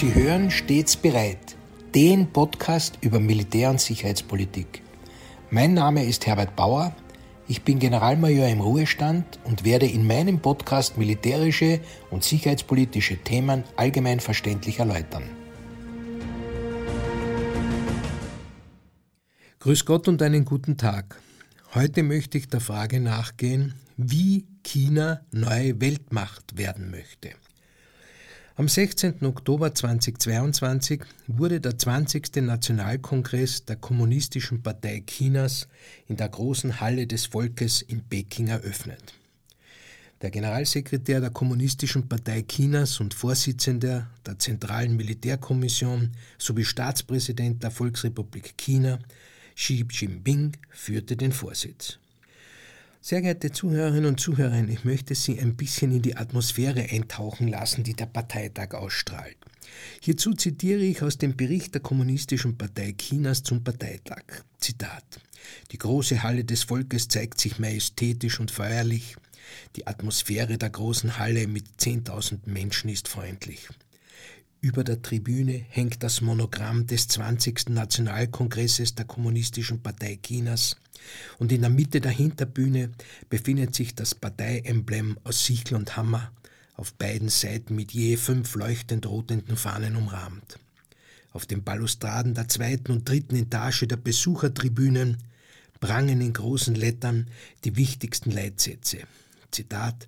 [0.00, 1.58] Sie hören stets bereit,
[1.94, 4.80] den Podcast über Militär- und Sicherheitspolitik.
[5.50, 6.96] Mein Name ist Herbert Bauer,
[7.48, 14.20] ich bin Generalmajor im Ruhestand und werde in meinem Podcast militärische und sicherheitspolitische Themen allgemein
[14.20, 15.24] verständlich erläutern.
[19.58, 21.20] Grüß Gott und einen guten Tag.
[21.74, 27.32] Heute möchte ich der Frage nachgehen, wie China neue Weltmacht werden möchte.
[28.56, 29.24] Am 16.
[29.24, 32.36] Oktober 2022 wurde der 20.
[32.42, 35.68] Nationalkongress der Kommunistischen Partei Chinas
[36.08, 39.14] in der großen Halle des Volkes in Peking eröffnet.
[40.20, 48.58] Der Generalsekretär der Kommunistischen Partei Chinas und Vorsitzender der Zentralen Militärkommission sowie Staatspräsident der Volksrepublik
[48.58, 48.98] China,
[49.54, 52.00] Xi Jinping, führte den Vorsitz.
[53.02, 57.82] Sehr geehrte Zuhörerinnen und Zuhörer, ich möchte Sie ein bisschen in die Atmosphäre eintauchen lassen,
[57.82, 59.38] die der Parteitag ausstrahlt.
[60.02, 64.24] Hierzu zitiere ich aus dem Bericht der Kommunistischen Partei Chinas zum Parteitag.
[64.58, 65.18] Zitat.
[65.72, 69.16] Die große Halle des Volkes zeigt sich majestätisch und feierlich.
[69.76, 73.66] Die Atmosphäre der großen Halle mit 10.000 Menschen ist freundlich.
[74.62, 77.70] Über der Tribüne hängt das Monogramm des 20.
[77.70, 80.76] Nationalkongresses der Kommunistischen Partei Chinas
[81.38, 82.90] und in der Mitte der Hinterbühne
[83.30, 86.30] befindet sich das Parteiemblem aus Sichel und Hammer,
[86.76, 90.58] auf beiden Seiten mit je fünf leuchtend rotenden Fahnen umrahmt.
[91.32, 95.16] Auf den Balustraden der zweiten und dritten Etage der Besuchertribünen
[95.80, 97.28] prangen in großen Lettern
[97.64, 98.98] die wichtigsten Leitsätze.
[99.50, 100.06] Zitat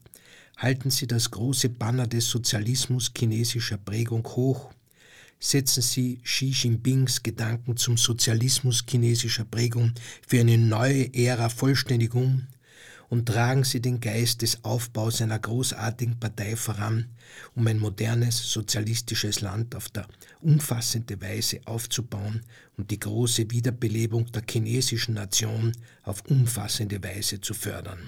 [0.56, 4.72] halten Sie das große Banner des Sozialismus chinesischer Prägung hoch,
[5.40, 9.92] setzen Sie Xi Jinpings Gedanken zum Sozialismus chinesischer Prägung
[10.26, 12.46] für eine neue Ära vollständig um
[13.12, 17.10] und tragen Sie den Geist des Aufbaus einer großartigen Partei voran,
[17.54, 20.06] um ein modernes sozialistisches Land auf der
[20.40, 22.40] umfassende Weise aufzubauen
[22.78, 25.72] und die große Wiederbelebung der chinesischen Nation
[26.04, 27.98] auf umfassende Weise zu fördern.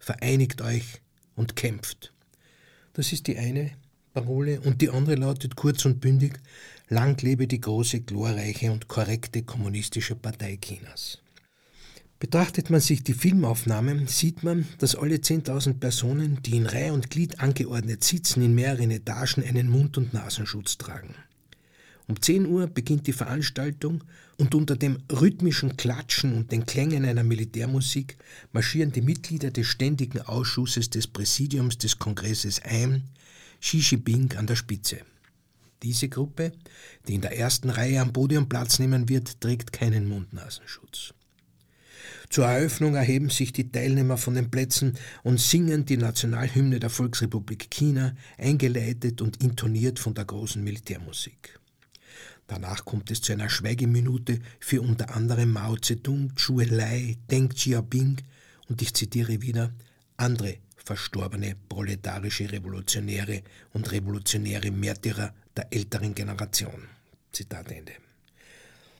[0.00, 1.00] Vereinigt euch,
[1.36, 2.12] und kämpft.
[2.92, 3.72] Das ist die eine
[4.12, 6.38] Parole und die andere lautet kurz und bündig,
[6.88, 11.18] lang lebe die große, glorreiche und korrekte kommunistische Partei Chinas.
[12.20, 17.10] Betrachtet man sich die Filmaufnahmen, sieht man, dass alle 10.000 Personen, die in Reihe und
[17.10, 21.14] Glied angeordnet sitzen, in mehreren Etagen einen Mund- und Nasenschutz tragen.
[22.06, 24.04] Um 10 Uhr beginnt die Veranstaltung
[24.36, 28.18] und unter dem rhythmischen Klatschen und den Klängen einer Militärmusik
[28.52, 33.04] marschieren die Mitglieder des Ständigen Ausschusses des Präsidiums des Kongresses ein,
[33.60, 34.98] Xi Jinping an der Spitze.
[35.82, 36.52] Diese Gruppe,
[37.08, 41.14] die in der ersten Reihe am Podium Platz nehmen wird, trägt keinen Mund-Nasenschutz.
[42.28, 47.70] Zur Eröffnung erheben sich die Teilnehmer von den Plätzen und singen die Nationalhymne der Volksrepublik
[47.70, 51.60] China, eingeleitet und intoniert von der großen Militärmusik.
[52.46, 58.18] Danach kommt es zu einer Schweigeminute für unter anderem Mao Zedong, Zhu Enlai, Deng Xiaoping
[58.68, 59.72] und ich zitiere wieder
[60.16, 66.88] andere verstorbene proletarische Revolutionäre und revolutionäre Märtyrer der älteren Generation.
[67.32, 67.92] Zitat Ende.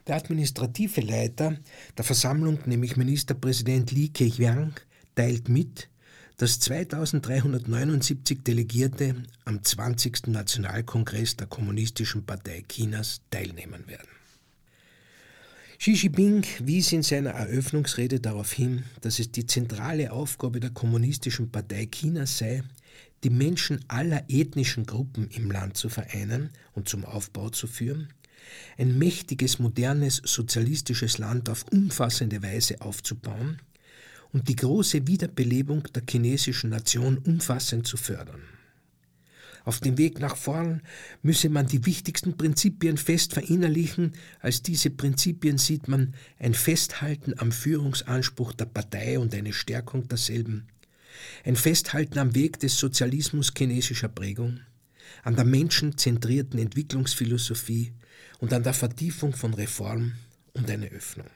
[0.06, 1.56] Der administrative Leiter
[1.96, 4.72] der Versammlung, nämlich Ministerpräsident Li Keqiang,
[5.14, 5.88] teilt mit,
[6.36, 9.14] dass 2379 Delegierte
[9.44, 10.28] am 20.
[10.28, 14.08] Nationalkongress der Kommunistischen Partei Chinas teilnehmen werden.
[15.78, 21.50] Xi Jinping wies in seiner Eröffnungsrede darauf hin, dass es die zentrale Aufgabe der Kommunistischen
[21.50, 22.62] Partei Chinas sei,
[23.22, 28.08] die Menschen aller ethnischen Gruppen im Land zu vereinen und zum Aufbau zu führen,
[28.76, 33.60] ein mächtiges, modernes, sozialistisches Land auf umfassende Weise aufzubauen
[34.34, 38.42] und die große Wiederbelebung der chinesischen Nation umfassend zu fördern.
[39.64, 40.82] Auf dem Weg nach vorn
[41.22, 44.12] müsse man die wichtigsten Prinzipien fest verinnerlichen.
[44.40, 50.66] Als diese Prinzipien sieht man ein Festhalten am Führungsanspruch der Partei und eine Stärkung derselben.
[51.44, 54.60] Ein Festhalten am Weg des Sozialismus chinesischer Prägung,
[55.22, 57.92] an der menschenzentrierten Entwicklungsphilosophie
[58.40, 60.12] und an der Vertiefung von Reform
[60.54, 61.28] und einer Öffnung.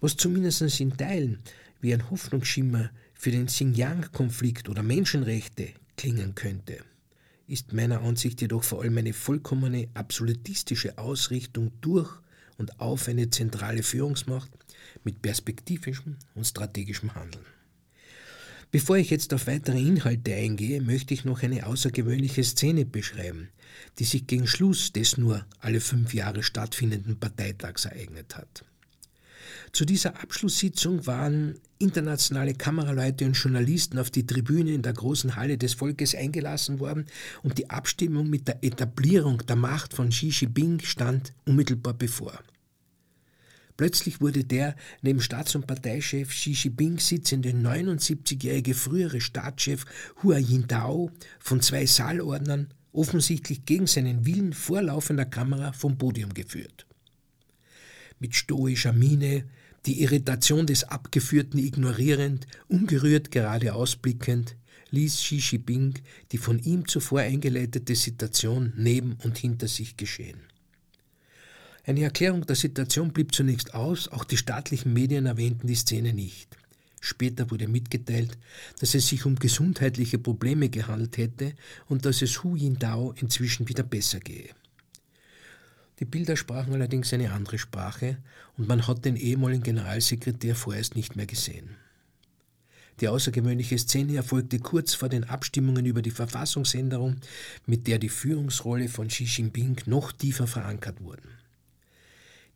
[0.00, 1.40] Was zumindest in Teilen
[1.80, 6.78] wie ein Hoffnungsschimmer für den Xinjiang-Konflikt oder Menschenrechte klingen könnte
[7.48, 12.10] ist meiner Ansicht jedoch vor allem eine vollkommene absolutistische Ausrichtung durch
[12.58, 14.50] und auf eine zentrale Führungsmacht
[15.02, 17.46] mit perspektivischem und strategischem Handeln.
[18.70, 23.48] Bevor ich jetzt auf weitere Inhalte eingehe, möchte ich noch eine außergewöhnliche Szene beschreiben,
[23.98, 28.66] die sich gegen Schluss des nur alle fünf Jahre stattfindenden Parteitags ereignet hat.
[29.72, 35.58] Zu dieser Abschlusssitzung waren internationale Kameraleute und Journalisten auf die Tribüne in der großen Halle
[35.58, 37.06] des Volkes eingelassen worden
[37.42, 42.40] und die Abstimmung mit der Etablierung der Macht von Xi Jinping stand unmittelbar bevor.
[43.76, 49.84] Plötzlich wurde der neben Staats- und Parteichef Xi Jinping sitzende 79-jährige frühere Staatschef
[50.22, 56.86] Hua Jintao von zwei Saalordnern offensichtlich gegen seinen Willen vor laufender Kamera vom Podium geführt.
[58.18, 59.44] Mit stoischer Miene
[59.86, 64.56] die Irritation des Abgeführten ignorierend, ungerührt geradeaus blickend,
[64.90, 65.94] ließ Xi Jinping
[66.32, 70.40] die von ihm zuvor eingeleitete Situation neben und hinter sich geschehen.
[71.84, 76.56] Eine Erklärung der Situation blieb zunächst aus, auch die staatlichen Medien erwähnten die Szene nicht.
[77.00, 78.36] Später wurde mitgeteilt,
[78.80, 81.54] dass es sich um gesundheitliche Probleme gehandelt hätte
[81.86, 84.50] und dass es Hu Jintao inzwischen wieder besser gehe.
[86.00, 88.18] Die Bilder sprachen allerdings eine andere Sprache
[88.56, 91.76] und man hat den ehemaligen Generalsekretär vorerst nicht mehr gesehen.
[93.00, 97.16] Die außergewöhnliche Szene erfolgte kurz vor den Abstimmungen über die Verfassungsänderung,
[97.66, 101.22] mit der die Führungsrolle von Xi Jinping noch tiefer verankert wurde.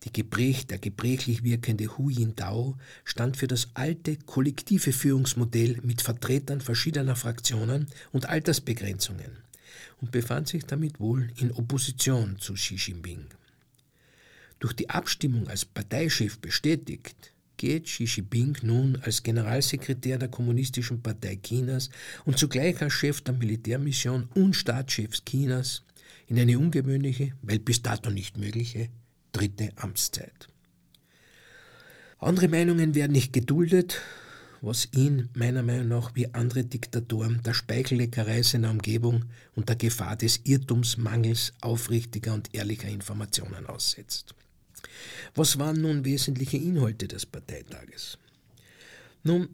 [0.03, 6.59] Die Gebrech, der gebrechlich wirkende Hu Jintao stand für das alte kollektive Führungsmodell mit Vertretern
[6.59, 9.43] verschiedener Fraktionen und Altersbegrenzungen
[10.01, 13.25] und befand sich damit wohl in Opposition zu Xi Jinping.
[14.59, 21.37] Durch die Abstimmung als Parteichef bestätigt, geht Xi Jinping nun als Generalsekretär der Kommunistischen Partei
[21.41, 21.89] Chinas
[22.25, 25.83] und zugleich als Chef der Militärmission und Staatschefs Chinas
[26.27, 28.89] in eine ungewöhnliche, weil bis dato nicht mögliche,
[29.31, 30.47] dritte Amtszeit.
[32.19, 34.01] Andere Meinungen werden nicht geduldet
[34.63, 39.25] was ihn meiner Meinung nach wie andere Diktatoren der Speichelleckerei seiner Umgebung
[39.55, 44.33] und der Gefahr des Irrtumsmangels aufrichtiger und ehrlicher Informationen aussetzt.
[45.35, 48.17] Was waren nun wesentliche Inhalte des Parteitages?
[49.23, 49.49] Nun,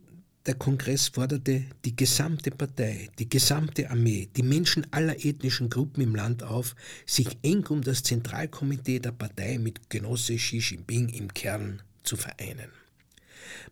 [0.46, 6.16] der Kongress forderte die gesamte Partei, die gesamte Armee, die Menschen aller ethnischen Gruppen im
[6.16, 6.76] Land auf,
[7.08, 12.70] sich eng um das Zentralkomitee der Partei mit Genosse Xi Jinping im Kern zu vereinen.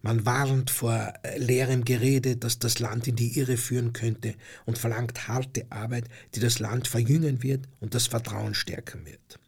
[0.01, 4.35] Man warnt vor äh, leerem Gerede, das das Land in die Irre führen könnte
[4.65, 6.05] und verlangt harte Arbeit,
[6.35, 9.39] die das Land verjüngen wird und das Vertrauen stärken wird.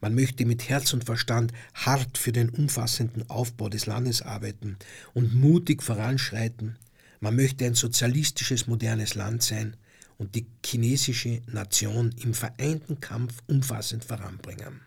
[0.00, 4.76] Man möchte mit Herz und Verstand hart für den umfassenden Aufbau des Landes arbeiten
[5.14, 6.76] und mutig voranschreiten.
[7.20, 9.76] Man möchte ein sozialistisches, modernes Land sein
[10.18, 14.80] und die chinesische Nation im vereinten Kampf umfassend voranbringen.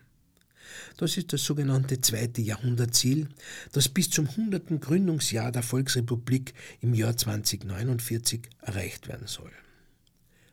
[0.97, 3.27] Das ist das sogenannte zweite Jahrhundertziel,
[3.71, 4.79] das bis zum 100.
[4.79, 9.51] Gründungsjahr der Volksrepublik im Jahr 2049 erreicht werden soll.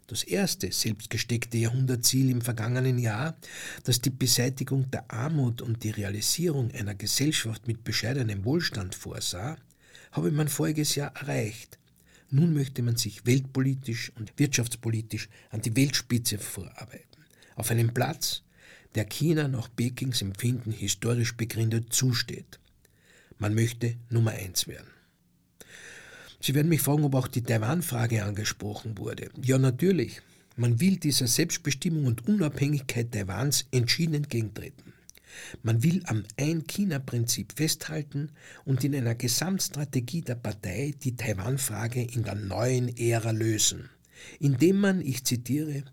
[0.08, 3.36] Das erste selbstgesteckte Jahrhundertziel im vergangenen Jahr,
[3.84, 9.56] das die Beseitigung der Armut und die Realisierung einer Gesellschaft mit bescheidenem Wohlstand vorsah,
[10.10, 11.78] habe man voriges Jahr erreicht.
[12.30, 17.24] Nun möchte man sich weltpolitisch und wirtschaftspolitisch an die Weltspitze vorarbeiten.
[17.56, 18.42] Auf einem Platz,
[18.94, 22.58] der China nach Pekings Empfinden historisch begründet zusteht.
[23.38, 24.90] Man möchte Nummer eins werden.
[26.40, 29.30] Sie werden mich fragen, ob auch die Taiwan-Frage angesprochen wurde.
[29.42, 30.20] Ja, natürlich.
[30.56, 34.92] Man will dieser Selbstbestimmung und Unabhängigkeit Taiwans entschieden entgegentreten.
[35.62, 38.30] Man will am Ein-China-Prinzip festhalten
[38.64, 43.88] und in einer Gesamtstrategie der Partei die Taiwan-Frage in der neuen Ära lösen,
[44.40, 45.84] indem man, ich zitiere,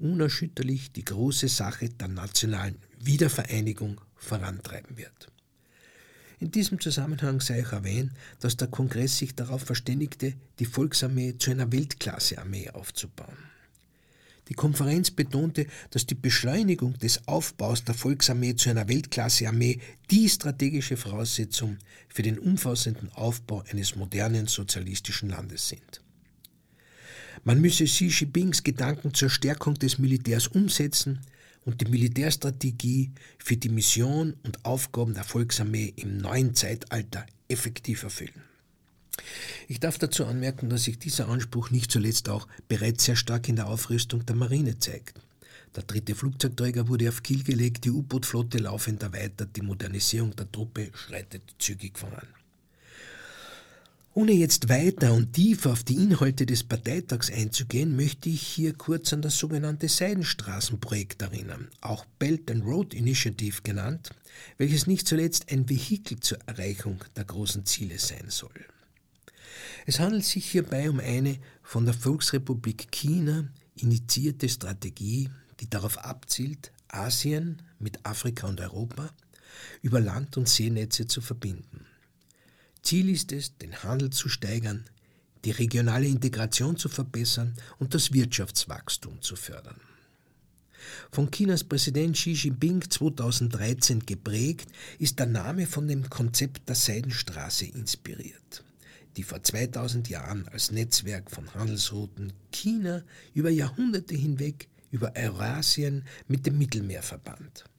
[0.00, 5.28] unerschütterlich die große Sache der nationalen Wiedervereinigung vorantreiben wird.
[6.40, 11.50] In diesem Zusammenhang sei auch erwähnt, dass der Kongress sich darauf verständigte, die Volksarmee zu
[11.50, 13.36] einer Weltklasse-Armee aufzubauen.
[14.48, 19.80] Die Konferenz betonte, dass die Beschleunigung des Aufbaus der Volksarmee zu einer Weltklasse-Armee
[20.10, 21.78] die strategische Voraussetzung
[22.08, 26.02] für den umfassenden Aufbau eines modernen sozialistischen Landes sind.
[27.44, 31.20] Man müsse Xi Jinpings Gedanken zur Stärkung des Militärs umsetzen
[31.64, 38.42] und die Militärstrategie für die Mission und Aufgaben der Volksarmee im neuen Zeitalter effektiv erfüllen.
[39.68, 43.56] Ich darf dazu anmerken, dass sich dieser Anspruch nicht zuletzt auch bereits sehr stark in
[43.56, 45.20] der Aufrüstung der Marine zeigt.
[45.76, 50.90] Der dritte Flugzeugträger wurde auf Kiel gelegt, die U-Boot-Flotte laufend erweitert, die Modernisierung der Truppe
[50.94, 52.26] schreitet zügig voran.
[54.12, 59.12] Ohne jetzt weiter und tiefer auf die Inhalte des Parteitags einzugehen, möchte ich hier kurz
[59.12, 64.10] an das sogenannte Seidenstraßenprojekt erinnern, auch Belt and Road Initiative genannt,
[64.58, 68.66] welches nicht zuletzt ein Vehikel zur Erreichung der großen Ziele sein soll.
[69.86, 76.72] Es handelt sich hierbei um eine von der Volksrepublik China initiierte Strategie, die darauf abzielt,
[76.88, 79.10] Asien mit Afrika und Europa
[79.82, 81.86] über Land- und Seenetze zu verbinden.
[82.90, 84.84] Ziel ist es, den Handel zu steigern,
[85.44, 89.80] die regionale Integration zu verbessern und das Wirtschaftswachstum zu fördern.
[91.12, 97.66] Von Chinas Präsident Xi Jinping 2013 geprägt, ist der Name von dem Konzept der Seidenstraße
[97.66, 98.64] inspiriert,
[99.16, 103.04] die vor 2000 Jahren als Netzwerk von Handelsrouten China
[103.34, 107.69] über Jahrhunderte hinweg über Eurasien mit dem Mittelmeer verband.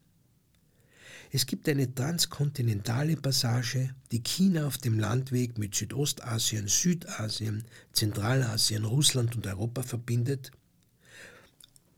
[1.34, 9.38] Es gibt eine transkontinentale Passage, die China auf dem Landweg mit Südostasien, Südasien, Zentralasien, Russland
[9.38, 10.52] und Europa verbindet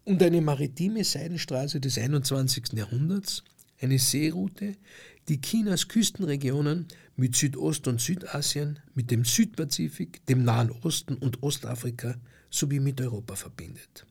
[0.05, 2.73] und eine maritime Seidenstraße des 21.
[2.73, 3.43] Jahrhunderts,
[3.81, 4.75] eine Seeroute,
[5.27, 12.15] die Chinas Küstenregionen mit Südost- und Südasien, mit dem Südpazifik, dem Nahen Osten und Ostafrika
[12.51, 14.05] sowie mit Europa verbindet.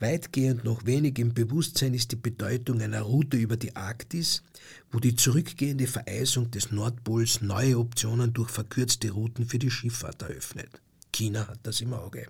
[0.00, 4.42] Weitgehend noch wenig im Bewusstsein ist die Bedeutung einer Route über die Arktis,
[4.90, 10.70] wo die zurückgehende Vereisung des Nordpols neue Optionen durch verkürzte Routen für die Schifffahrt eröffnet.
[11.12, 12.26] China hat das im Auge.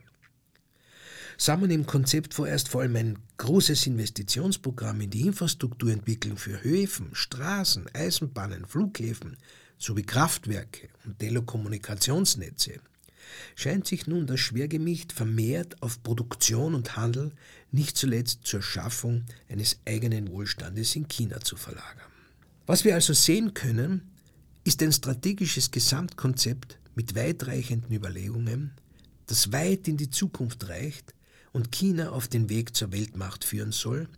[1.37, 7.11] Sah man im Konzept vorerst vor allem ein großes Investitionsprogramm in die Infrastrukturentwicklung für Höfen,
[7.13, 9.37] Straßen, Eisenbahnen, Flughäfen
[9.79, 12.81] sowie Kraftwerke und Telekommunikationsnetze,
[13.55, 17.33] scheint sich nun das Schwergewicht vermehrt auf Produktion und Handel,
[17.71, 22.09] nicht zuletzt zur Schaffung eines eigenen Wohlstandes in China zu verlagern.
[22.67, 24.11] Was wir also sehen können,
[24.65, 28.73] ist ein strategisches Gesamtkonzept mit weitreichenden Überlegungen,
[29.27, 31.15] das weit in die Zukunft reicht
[31.53, 34.09] und China auf den Weg zur Weltmacht führen soll,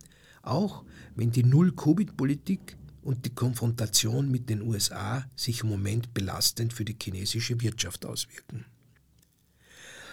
[0.43, 6.85] auch wenn die Null-Covid-Politik und die Konfrontation mit den USA sich im Moment belastend für
[6.85, 8.65] die chinesische Wirtschaft auswirken.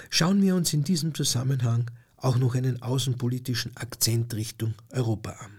[0.09, 5.51] Schauen wir uns in diesem Zusammenhang auch noch einen außenpolitischen Akzent Richtung Europa an.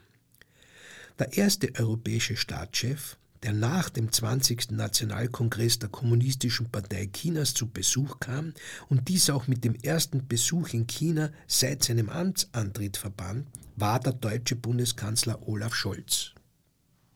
[1.19, 4.73] Der erste europäische Staatschef, der nach dem 20.
[4.73, 8.53] Nationalkongress der Kommunistischen Partei Chinas zu Besuch kam
[8.89, 14.13] und dies auch mit dem ersten Besuch in China seit seinem Amtsantritt verband, war der
[14.13, 16.33] deutsche Bundeskanzler Olaf Scholz.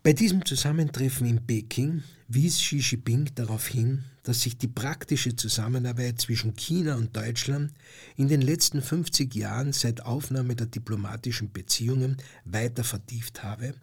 [0.05, 6.21] Bei diesem Zusammentreffen in Peking wies Xi Jinping darauf hin, dass sich die praktische Zusammenarbeit
[6.21, 7.73] zwischen China und Deutschland
[8.17, 13.75] in den letzten 50 Jahren seit Aufnahme der diplomatischen Beziehungen weiter vertieft habe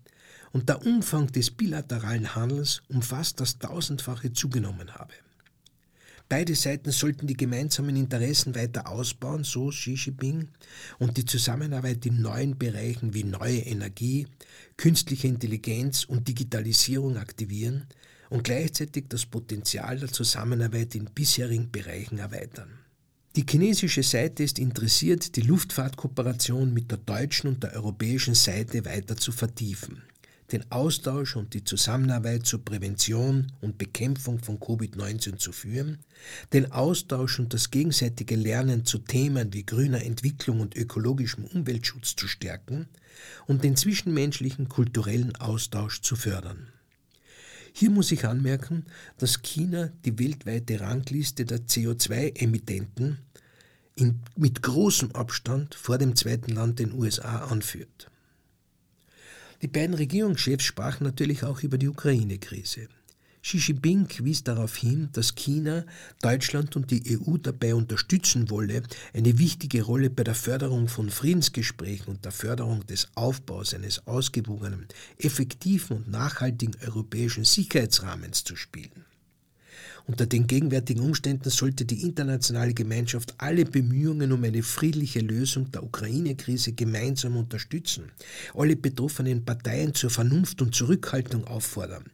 [0.51, 5.13] und der Umfang des bilateralen Handels um fast das Tausendfache zugenommen habe.
[6.29, 10.49] Beide Seiten sollten die gemeinsamen Interessen weiter ausbauen, so Xi Jinping,
[10.99, 14.27] und die Zusammenarbeit in neuen Bereichen wie neue Energie,
[14.77, 17.87] künstliche Intelligenz und Digitalisierung aktivieren,
[18.29, 22.69] und gleichzeitig das Potenzial der Zusammenarbeit in bisherigen Bereichen erweitern.
[23.35, 29.17] Die chinesische Seite ist interessiert, die Luftfahrtkooperation mit der deutschen und der europäischen Seite weiter
[29.17, 30.03] zu vertiefen,
[30.51, 35.99] den Austausch und die Zusammenarbeit zur Prävention und Bekämpfung von Covid-19 zu führen,
[36.53, 42.27] den Austausch und das gegenseitige Lernen zu Themen wie grüner Entwicklung und ökologischem Umweltschutz zu
[42.27, 42.87] stärken
[43.47, 46.67] und den zwischenmenschlichen kulturellen Austausch zu fördern.
[47.73, 48.85] Hier muss ich anmerken,
[49.17, 53.19] dass China die weltweite Rangliste der CO2-Emittenten
[54.35, 58.09] mit großem Abstand vor dem zweiten Land den USA anführt.
[59.61, 62.87] Die beiden Regierungschefs sprachen natürlich auch über die Ukraine-Krise.
[63.41, 65.85] Xi Jinping wies darauf hin, dass China
[66.21, 72.07] Deutschland und die EU dabei unterstützen wolle, eine wichtige Rolle bei der Förderung von Friedensgesprächen
[72.07, 74.87] und der Förderung des Aufbaus eines ausgewogenen,
[75.17, 79.05] effektiven und nachhaltigen europäischen Sicherheitsrahmens zu spielen.
[80.09, 85.83] Unter den gegenwärtigen Umständen sollte die internationale Gemeinschaft alle Bemühungen um eine friedliche Lösung der
[85.83, 88.11] Ukraine-Krise gemeinsam unterstützen,
[88.55, 92.05] alle betroffenen Parteien zur Vernunft und Zurückhaltung auffordern,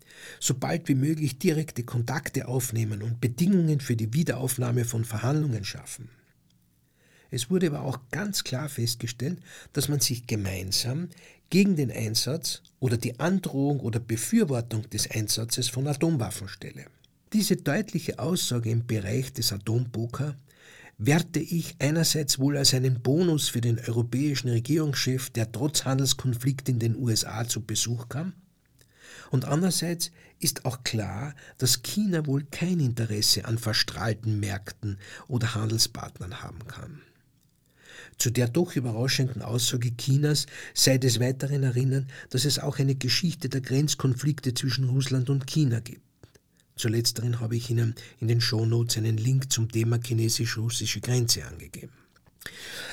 [0.42, 6.10] sobald wie möglich direkte Kontakte aufnehmen und Bedingungen für die Wiederaufnahme von Verhandlungen schaffen.
[7.32, 9.40] Es wurde aber auch ganz klar festgestellt,
[9.72, 11.08] dass man sich gemeinsam
[11.50, 16.88] gegen den Einsatz oder die Androhung oder Befürwortung des Einsatzes von Atomwaffen stelle.
[17.34, 20.36] Diese deutliche Aussage im Bereich des Atompoker
[20.98, 26.80] werte ich einerseits wohl als einen Bonus für den europäischen Regierungschef, der trotz Handelskonflikt in
[26.80, 28.34] den USA zu Besuch kam,
[29.32, 36.42] und andererseits ist auch klar, dass China wohl kein Interesse an verstrahlten Märkten oder Handelspartnern
[36.42, 37.02] haben kann.
[38.18, 43.50] Zu der doch überraschenden Aussage Chinas sei des Weiteren erinnern, dass es auch eine Geschichte
[43.50, 46.05] der Grenzkonflikte zwischen Russland und China gibt.
[46.76, 51.94] Zu letzteren habe ich Ihnen in den Shownotes einen Link zum Thema chinesisch-russische Grenze angegeben.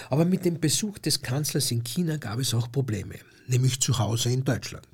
[0.08, 3.16] Aber mit dem Besuch des Kanzlers in China gab es auch Probleme,
[3.48, 4.86] nämlich zu Hause in Deutschland.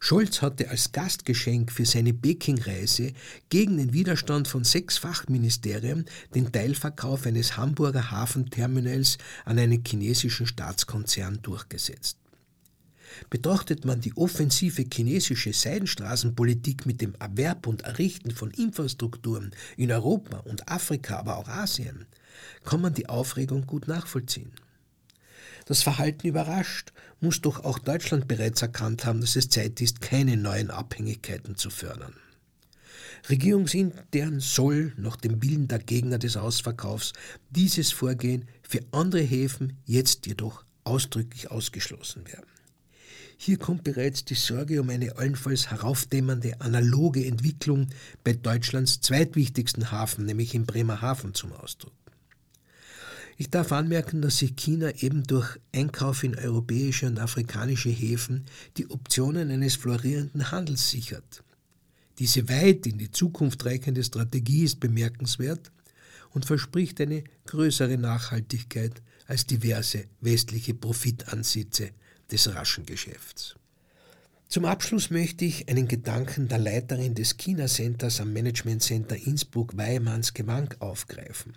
[0.00, 3.12] Scholz hatte als Gastgeschenk für seine Peking-Reise
[3.50, 11.40] gegen den Widerstand von sechs Fachministerien den Teilverkauf eines Hamburger Hafenterminals an einen chinesischen Staatskonzern
[11.42, 12.16] durchgesetzt.
[13.30, 20.38] Betrachtet man die offensive chinesische Seidenstraßenpolitik mit dem Erwerb und Errichten von Infrastrukturen in Europa
[20.38, 22.06] und Afrika, aber auch Asien,
[22.64, 24.52] kann man die Aufregung gut nachvollziehen.
[25.66, 30.36] Das Verhalten überrascht, muss doch auch Deutschland bereits erkannt haben, dass es Zeit ist, keine
[30.36, 32.14] neuen Abhängigkeiten zu fördern.
[33.28, 37.12] Regierungsintern soll nach dem Willen der Gegner des Ausverkaufs
[37.50, 42.47] dieses Vorgehen für andere Häfen jetzt jedoch ausdrücklich ausgeschlossen werden.
[43.40, 47.86] Hier kommt bereits die Sorge um eine allenfalls heraufdämmernde analoge Entwicklung
[48.24, 51.94] bei Deutschlands zweitwichtigsten Hafen, nämlich in Bremerhaven, zum Ausdruck.
[53.36, 58.44] Ich darf anmerken, dass sich China eben durch Einkauf in europäische und afrikanische Häfen
[58.76, 61.44] die Optionen eines florierenden Handels sichert.
[62.18, 65.70] Diese weit in die Zukunft reichende Strategie ist bemerkenswert
[66.30, 71.92] und verspricht eine größere Nachhaltigkeit als diverse westliche Profitansätze
[72.30, 73.56] des raschen Geschäfts.
[74.48, 79.76] Zum Abschluss möchte ich einen Gedanken der Leiterin des China Centers am Management Center Innsbruck
[79.76, 81.54] Weimanns Gewank aufgreifen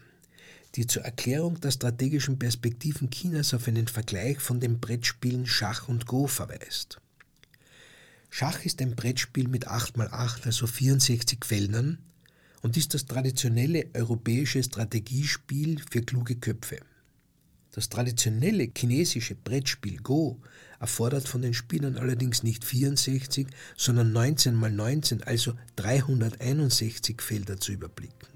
[0.76, 6.06] die zur Erklärung der strategischen Perspektiven Chinas auf einen Vergleich von den Brettspielen Schach und
[6.06, 7.02] Go verweist.
[8.30, 11.98] Schach ist ein Brettspiel mit 8x8, also 64 Feldern,
[12.62, 16.78] und ist das traditionelle europäische Strategiespiel für kluge Köpfe.
[17.74, 20.38] Das traditionelle chinesische Brettspiel Go
[20.80, 27.72] erfordert von den Spielern allerdings nicht 64, sondern 19 x 19, also 361 Felder zu
[27.72, 28.28] überblicken.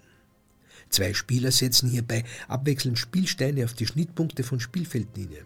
[0.90, 5.46] Zwei Spieler setzen hierbei abwechselnd Spielsteine auf die Schnittpunkte von Spielfeldlinien.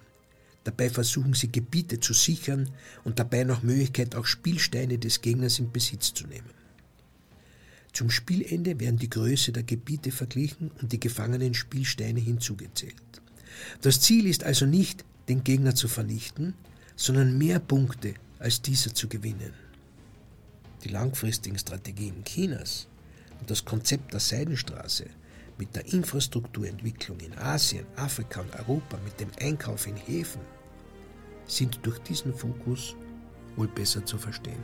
[0.65, 2.69] Dabei versuchen sie Gebiete zu sichern
[3.03, 6.51] und dabei nach Möglichkeit auch Spielsteine des Gegners in Besitz zu nehmen.
[7.93, 12.93] Zum Spielende werden die Größe der Gebiete verglichen und die gefangenen Spielsteine hinzugezählt.
[13.81, 16.53] Das Ziel ist also nicht, den Gegner zu vernichten,
[16.95, 19.53] sondern mehr Punkte als dieser zu gewinnen.
[20.83, 22.87] Die langfristigen Strategien Chinas
[23.39, 25.05] und das Konzept der Seidenstraße
[25.57, 30.41] mit der Infrastrukturentwicklung in Asien, Afrika und Europa, mit dem Einkauf in Häfen,
[31.47, 32.95] sind durch diesen Fokus
[33.57, 34.63] wohl besser zu verstehen.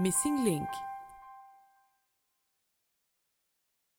[0.00, 0.68] Missing Link